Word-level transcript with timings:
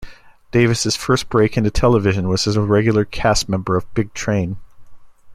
Davis's 0.51 0.95
first 0.95 1.29
break 1.29 1.55
into 1.57 1.69
television 1.69 2.27
was 2.27 2.47
as 2.47 2.55
a 2.55 2.61
regular 2.61 3.05
cast 3.05 3.47
member 3.47 3.77
of 3.77 3.93
"Big 3.93 4.11
Train". 4.15 4.57